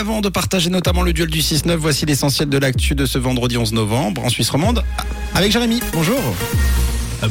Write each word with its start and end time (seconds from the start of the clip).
avant 0.00 0.22
de 0.22 0.30
partager 0.30 0.70
notamment 0.70 1.02
le 1.02 1.12
duel 1.12 1.28
du 1.28 1.40
6-9, 1.40 1.74
voici 1.74 2.06
l'essentiel 2.06 2.48
de 2.48 2.56
l'actu 2.56 2.94
de 2.94 3.04
ce 3.04 3.18
vendredi 3.18 3.58
11 3.58 3.74
novembre 3.74 4.24
en 4.24 4.30
Suisse 4.30 4.48
romande 4.48 4.82
avec 5.34 5.52
Jérémy. 5.52 5.80
Bonjour. 5.92 6.18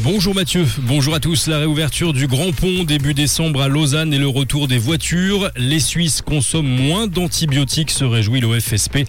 Bonjour 0.04 0.36
Mathieu, 0.36 0.68
bonjour 0.84 1.16
à 1.16 1.20
tous. 1.20 1.48
La 1.48 1.58
réouverture 1.58 2.14
du 2.14 2.28
Grand 2.28 2.52
Pont 2.52 2.84
début 2.84 3.16
décembre 3.16 3.64
à 3.64 3.70
Lausanne 3.70 4.14
et 4.14 4.20
le 4.20 4.28
retour 4.28 4.68
des 4.68 4.78
voitures. 4.78 5.50
Les 5.56 5.80
Suisses 5.80 6.22
consomment 6.22 6.68
moins 6.68 7.08
d'antibiotiques, 7.08 7.90
se 7.90 8.04
réjouit 8.04 8.40
l'OFSP. 8.40 9.00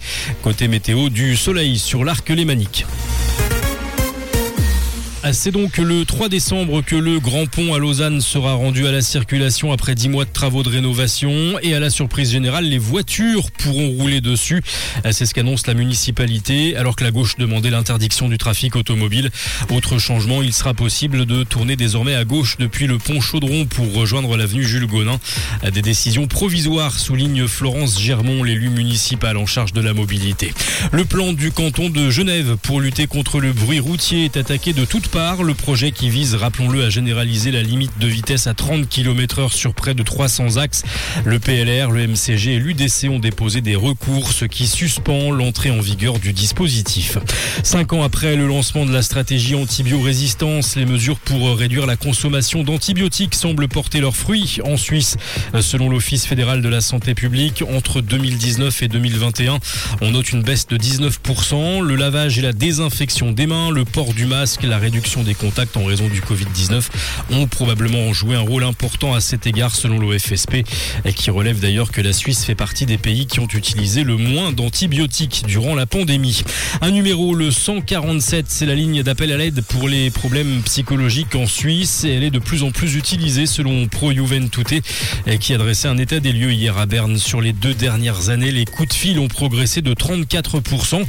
Côté 0.41 0.67
météo, 0.67 1.09
du 1.09 1.35
soleil 1.35 1.77
sur 1.77 2.03
l'arc 2.03 2.27
lémanique. 2.29 2.87
Ah, 5.23 5.33
c'est 5.33 5.51
donc 5.51 5.77
le 5.77 6.03
3 6.03 6.29
décembre 6.29 6.81
que 6.83 6.95
le 6.95 7.19
Grand 7.19 7.45
Pont 7.45 7.75
à 7.75 7.77
Lausanne 7.77 8.21
sera 8.21 8.53
rendu 8.53 8.87
à 8.87 8.91
la 8.91 9.03
circulation 9.03 9.71
après 9.71 9.93
10 9.93 10.09
mois 10.09 10.25
de 10.25 10.31
travaux 10.31 10.63
de 10.63 10.69
rénovation 10.69 11.59
et 11.61 11.75
à 11.75 11.79
la 11.79 11.91
surprise 11.91 12.31
générale, 12.31 12.65
les 12.65 12.79
voitures 12.79 13.51
pourront 13.51 13.89
rouler 13.89 14.19
dessus. 14.19 14.63
Ah, 15.03 15.11
c'est 15.11 15.27
ce 15.27 15.35
qu'annonce 15.35 15.67
la 15.67 15.75
municipalité 15.75 16.75
alors 16.75 16.95
que 16.95 17.03
la 17.03 17.11
gauche 17.11 17.37
demandait 17.37 17.69
l'interdiction 17.69 18.29
du 18.29 18.39
trafic 18.39 18.75
automobile. 18.75 19.29
Autre 19.69 19.99
changement, 19.99 20.41
il 20.41 20.53
sera 20.53 20.73
possible 20.73 21.27
de 21.27 21.43
tourner 21.43 21.75
désormais 21.75 22.15
à 22.15 22.23
gauche 22.23 22.57
depuis 22.57 22.87
le 22.87 22.97
pont 22.97 23.21
Chaudron 23.21 23.67
pour 23.67 23.93
rejoindre 23.93 24.35
l'avenue 24.37 24.63
Jules 24.63 24.87
Gonin. 24.87 25.19
Ah, 25.61 25.69
des 25.69 25.83
décisions 25.83 26.25
provisoires 26.25 26.97
souligne 26.97 27.45
Florence 27.45 28.01
Germont, 28.01 28.41
l'élu 28.41 28.69
municipal 28.69 29.37
en 29.37 29.45
charge 29.45 29.73
de 29.73 29.81
la 29.81 29.93
mobilité. 29.93 30.51
Le 30.91 31.05
plan 31.05 31.31
du 31.31 31.51
canton 31.51 31.91
de 31.91 32.09
Genève 32.09 32.57
pour 32.63 32.81
lutter 32.81 33.05
contre 33.05 33.39
le 33.39 33.53
bruit 33.53 33.79
routier 33.79 34.25
est 34.25 34.37
attaqué 34.37 34.73
de 34.73 34.83
toutes 34.83 35.10
part. 35.11 35.43
Le 35.43 35.53
projet 35.53 35.91
qui 35.91 36.09
vise, 36.09 36.35
rappelons-le, 36.35 36.85
à 36.85 36.89
généraliser 36.89 37.51
la 37.51 37.61
limite 37.61 37.91
de 37.99 38.07
vitesse 38.07 38.47
à 38.47 38.53
30 38.53 38.87
km 38.87 39.39
heure 39.39 39.53
sur 39.53 39.73
près 39.73 39.93
de 39.93 40.03
300 40.03 40.55
axes. 40.57 40.83
Le 41.25 41.37
PLR, 41.37 41.91
le 41.91 42.07
MCG 42.07 42.55
et 42.55 42.59
l'UDC 42.59 43.09
ont 43.09 43.19
déposé 43.19 43.59
des 43.59 43.75
recours, 43.75 44.31
ce 44.31 44.45
qui 44.45 44.67
suspend 44.67 45.31
l'entrée 45.31 45.69
en 45.69 45.81
vigueur 45.81 46.19
du 46.19 46.31
dispositif. 46.31 47.17
Cinq 47.63 47.91
ans 47.91 48.03
après 48.03 48.37
le 48.37 48.47
lancement 48.47 48.85
de 48.85 48.93
la 48.93 49.01
stratégie 49.01 49.55
antibiorésistance, 49.55 50.77
les 50.77 50.85
mesures 50.85 51.19
pour 51.19 51.57
réduire 51.57 51.85
la 51.85 51.97
consommation 51.97 52.63
d'antibiotiques 52.63 53.35
semblent 53.35 53.67
porter 53.67 53.99
leurs 53.99 54.15
fruits 54.15 54.59
en 54.63 54.77
Suisse. 54.77 55.17
Selon 55.59 55.89
l'Office 55.89 56.25
fédéral 56.25 56.61
de 56.61 56.69
la 56.69 56.79
santé 56.79 57.15
publique, 57.15 57.63
entre 57.69 57.99
2019 57.99 58.81
et 58.83 58.87
2021, 58.87 59.59
on 59.99 60.11
note 60.11 60.31
une 60.31 60.43
baisse 60.43 60.67
de 60.67 60.77
19%. 60.77 61.81
Le 61.81 61.95
lavage 61.95 62.39
et 62.39 62.41
la 62.41 62.53
désinfection 62.53 63.33
des 63.33 63.47
mains, 63.47 63.71
le 63.71 63.83
port 63.83 64.13
du 64.13 64.25
masque, 64.25 64.63
la 64.63 64.77
réduction 64.77 65.00
des 65.01 65.33
contacts 65.33 65.75
en 65.77 65.83
raison 65.83 66.07
du 66.07 66.21
Covid-19 66.21 66.83
ont 67.31 67.47
probablement 67.47 68.13
joué 68.13 68.35
un 68.35 68.41
rôle 68.41 68.63
important 68.63 69.15
à 69.15 69.19
cet 69.19 69.47
égard 69.47 69.75
selon 69.75 69.97
l'OFSP 69.97 70.63
qui 71.15 71.31
relève 71.31 71.59
d'ailleurs 71.59 71.91
que 71.91 72.01
la 72.01 72.13
Suisse 72.13 72.45
fait 72.45 72.55
partie 72.55 72.85
des 72.85 72.99
pays 72.99 73.25
qui 73.25 73.39
ont 73.39 73.47
utilisé 73.47 74.03
le 74.03 74.15
moins 74.15 74.51
d'antibiotiques 74.51 75.43
durant 75.47 75.73
la 75.73 75.87
pandémie. 75.87 76.43
Un 76.81 76.91
numéro, 76.91 77.33
le 77.33 77.49
147, 77.49 78.45
c'est 78.47 78.67
la 78.67 78.75
ligne 78.75 79.01
d'appel 79.01 79.31
à 79.31 79.37
l'aide 79.37 79.63
pour 79.63 79.89
les 79.89 80.11
problèmes 80.11 80.61
psychologiques 80.63 81.35
en 81.35 81.47
Suisse 81.47 82.03
et 82.03 82.11
elle 82.11 82.23
est 82.23 82.31
de 82.31 82.39
plus 82.39 82.61
en 82.61 82.71
plus 82.71 82.95
utilisée 82.95 83.47
selon 83.47 83.87
Pro 83.87 84.13
Juventute 84.13 84.83
qui 85.39 85.53
adressait 85.53 85.87
un 85.87 85.97
état 85.97 86.19
des 86.19 86.31
lieux 86.31 86.53
hier 86.53 86.77
à 86.77 86.85
Berne. 86.85 87.17
Sur 87.17 87.41
les 87.41 87.53
deux 87.53 87.73
dernières 87.73 88.29
années, 88.29 88.51
les 88.51 88.65
coups 88.65 88.89
de 88.89 88.93
fil 88.93 89.19
ont 89.19 89.27
progressé 89.27 89.81
de 89.81 89.93
34%. 89.93 91.03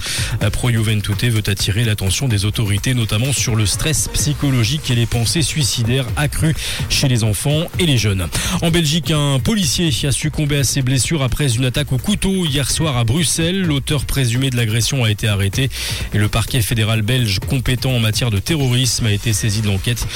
Pro 0.50 0.70
Juventute 0.70 1.24
veut 1.24 1.42
attirer 1.46 1.84
l'attention 1.84 2.26
des 2.26 2.46
autorités 2.46 2.94
notamment 2.94 3.32
sur 3.32 3.54
le 3.54 3.66
stress 3.82 4.06
psychologique 4.12 4.92
et 4.92 4.94
les 4.94 5.06
pensées 5.06 5.42
suicidaires 5.42 6.06
accrues 6.14 6.54
chez 6.88 7.08
les 7.08 7.24
enfants 7.24 7.64
et 7.80 7.86
les 7.86 7.98
jeunes. 7.98 8.28
En 8.62 8.70
Belgique, 8.70 9.10
un 9.10 9.40
policier 9.40 9.90
a 10.06 10.12
succombé 10.12 10.58
à 10.58 10.62
ses 10.62 10.82
blessures 10.82 11.20
après 11.20 11.56
une 11.56 11.64
attaque 11.64 11.90
au 11.90 11.98
couteau 11.98 12.46
hier 12.46 12.70
soir 12.70 12.96
à 12.96 13.02
Bruxelles. 13.02 13.62
L'auteur 13.62 14.04
présumé 14.04 14.50
de 14.50 14.56
l'agression 14.56 15.02
a 15.02 15.10
été 15.10 15.26
arrêté 15.26 15.68
et 16.14 16.18
le 16.18 16.28
parquet 16.28 16.62
fédéral 16.62 17.02
belge 17.02 17.40
compétent 17.40 17.90
en 17.90 17.98
matière 17.98 18.30
de 18.30 18.38
terrorisme 18.38 19.06
a 19.06 19.10
été 19.10 19.32
saisi 19.32 19.62
de 19.62 19.66
l'enquête. 19.66 20.06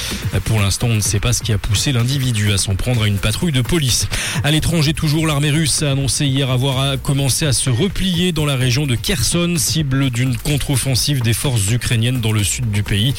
Pour 0.45 0.61
l'instant, 0.61 0.87
on 0.87 0.95
ne 0.95 1.01
sait 1.01 1.19
pas 1.19 1.33
ce 1.33 1.43
qui 1.43 1.51
a 1.51 1.57
poussé 1.57 1.91
l'individu 1.91 2.53
à 2.53 2.57
s'en 2.57 2.75
prendre 2.75 3.03
à 3.03 3.07
une 3.07 3.17
patrouille 3.17 3.51
de 3.51 3.61
police. 3.61 4.07
À 4.45 4.51
l'étranger, 4.51 4.93
toujours 4.93 5.27
l'armée 5.27 5.51
russe 5.51 5.83
a 5.83 5.91
annoncé 5.91 6.25
hier 6.25 6.49
avoir 6.51 7.01
commencé 7.01 7.45
à 7.45 7.51
se 7.51 7.69
replier 7.69 8.31
dans 8.31 8.45
la 8.45 8.55
région 8.55 8.87
de 8.87 8.95
Kherson, 8.95 9.55
cible 9.57 10.09
d'une 10.09 10.37
contre-offensive 10.37 11.21
des 11.21 11.33
forces 11.33 11.69
ukrainiennes 11.69 12.21
dans 12.21 12.31
le 12.31 12.45
sud 12.45 12.71
du 12.71 12.81
pays 12.81 13.13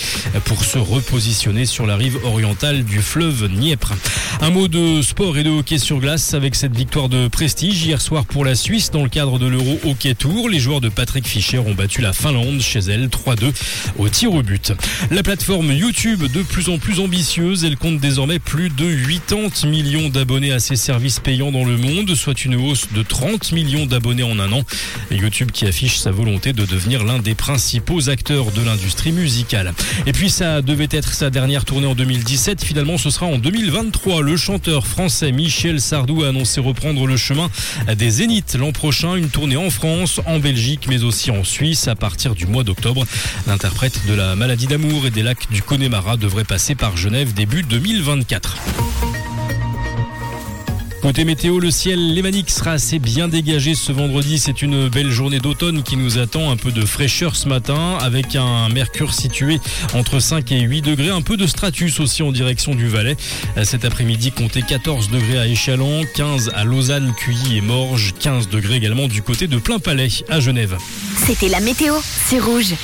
pour 0.45 0.65
se 0.65 0.79
repositionner 0.79 1.67
sur 1.67 1.87
la 1.87 1.97
rive 1.97 2.19
orientale 2.25 2.85
du 2.85 3.01
fleuve 3.01 3.49
Dniepr. 3.49 3.95
Un 4.41 4.51
mot 4.51 4.69
de 4.69 5.03
sport 5.03 5.37
et 5.39 5.43
de 5.43 5.51
hockey 5.51 5.79
sur 5.79 5.99
glace 5.99 6.35
avec 6.35 6.55
cette 6.55 6.77
victoire 6.77 7.09
de 7.09 7.29
prestige 7.29 7.85
hier 7.85 8.01
soir 8.01 8.25
pour 8.25 8.45
la 8.45 8.55
Suisse 8.55 8.91
dans 8.91 9.03
le 9.03 9.09
cadre 9.09 9.39
de 9.39 9.47
l'Euro 9.47 9.81
Hockey 9.85 10.15
Tour. 10.15 10.49
Les 10.49 10.59
joueurs 10.59 10.81
de 10.81 10.89
Patrick 10.89 11.27
Fischer 11.27 11.59
ont 11.59 11.75
battu 11.75 12.01
la 12.01 12.13
Finlande 12.13 12.61
chez 12.61 12.81
elle 12.81 13.09
3-2 13.09 13.53
au 13.99 14.09
tir 14.09 14.33
au 14.33 14.43
but. 14.43 14.73
La 15.11 15.23
plateforme 15.23 15.73
YouTube 15.73 16.25
de 16.33 16.43
plus 16.43 16.69
en 16.69 16.79
plus 16.79 17.01
ambitieuse, 17.01 17.65
elle 17.65 17.77
compte 17.77 17.99
désormais 17.99 18.39
plus 18.39 18.71
de 18.71 18.95
80 19.29 19.69
millions 19.69 20.09
d'abonnés 20.09 20.53
à 20.53 20.61
ses 20.61 20.77
services 20.77 21.21
payants 21.21 21.53
dans 21.53 21.65
le 21.65 21.77
monde, 21.77 22.15
soit 22.15 22.45
une 22.45 22.55
hausse 22.55 22.89
de 22.93 23.03
30 23.03 23.53
millions 23.53 23.87
d'abonnés 23.87 24.23
en 24.23 24.39
un 24.39 24.53
an. 24.53 24.63
YouTube 25.11 25.51
qui 25.53 25.67
affiche 25.67 25.99
sa 25.99 26.11
volonté 26.11 26.53
de 26.53 26.65
devenir 26.65 27.05
l'un 27.05 27.19
des 27.19 27.35
principaux 27.35 28.09
acteurs 28.09 28.51
de 28.53 28.63
l'industrie 28.63 29.13
musicale. 29.13 29.75
Et 30.07 30.13
puis 30.13 30.28
ça 30.29 30.63
devait 30.63 30.89
être 30.91 31.13
sa 31.13 31.31
dernière 31.31 31.65
tournée 31.65 31.87
en 31.87 31.95
2017. 31.95 32.65
Finalement, 32.65 32.99
ce 32.99 33.11
sera 33.11 33.27
en 33.27 33.39
2023. 33.39 34.23
Le 34.23 34.37
chanteur 34.37 34.87
français 34.87 35.33
Michel 35.33 35.81
Sardou 35.81 36.25
a 36.25 36.29
annoncé 36.29 36.61
reprendre 36.61 37.07
le 37.07 37.17
chemin 37.17 37.51
des 37.97 38.11
Zéniths 38.11 38.55
l'an 38.55 38.73
prochain. 38.73 39.15
Une 39.17 39.29
tournée 39.29 39.57
en 39.57 39.71
France, 39.71 40.21
en 40.27 40.39
Belgique, 40.39 40.87
mais 40.89 41.05
aussi 41.05 41.31
en 41.31 41.45
Suisse 41.45 41.89
à 41.89 41.95
partir 41.95 42.35
du 42.35 42.47
mois 42.47 42.65
d'octobre. 42.65 43.07
L'interprète 43.47 44.07
de 44.07 44.15
la 44.15 44.37
maladie 44.37 44.67
d'amour 44.67 45.07
et 45.07 45.11
des 45.11 45.23
lacs 45.23 45.51
du 45.51 45.63
Connemara 45.63 46.17
devrait 46.17 46.45
passer 46.45 46.75
par 46.75 46.97
Genève 46.97 47.33
début 47.33 47.63
2024. 47.63 49.08
Côté 51.01 51.25
météo, 51.25 51.61
le 51.61 51.71
ciel 51.71 52.13
lémanique 52.13 52.51
sera 52.51 52.73
assez 52.73 52.99
bien 52.99 53.29
dégagé 53.29 53.77
ce 53.77 53.93
vendredi. 53.93 54.39
C'est 54.39 54.63
une 54.63 54.89
belle 54.89 55.11
journée 55.11 55.39
d'automne 55.39 55.85
qui 55.85 55.97
nous 55.97 56.19
attend. 56.19 56.51
Un 56.51 56.57
peu 56.57 56.73
de 56.73 56.85
fraîcheur 56.85 57.37
ce 57.37 57.49
matin 57.49 57.97
avec 58.01 58.35
un 58.35 58.69
mercure 58.69 59.15
situé 59.15 59.61
entre 59.95 60.19
5 60.19 60.51
et 60.51 60.61
8 60.61 60.83
degrés. 60.83 61.11
Un 61.11 61.23
peu 61.23 61.37
de 61.37 61.47
stratus 61.47 62.01
aussi 62.01 62.25
en 62.25 62.33
direction 62.33 62.75
du 62.75 62.89
Valais. 62.89 63.17
Cet 63.63 63.85
après-midi, 63.85 64.33
comptez 64.33 64.63
14 64.63 65.09
degrés 65.11 65.39
à 65.39 65.47
Échalon, 65.47 66.03
15 66.15 66.51
à 66.55 66.65
Lausanne, 66.65 67.15
Cuilly 67.17 67.59
et 67.59 67.61
Morges, 67.61 68.13
15 68.19 68.49
degrés 68.49 68.77
également 68.77 69.07
du 69.07 69.23
côté 69.23 69.47
de 69.47 69.59
Plain 69.59 69.79
Palais 69.79 70.09
à 70.29 70.41
Genève. 70.41 70.77
C'était 71.27 71.49
la 71.49 71.61
météo, 71.61 71.95
c'est 72.03 72.41
rouge. 72.41 72.75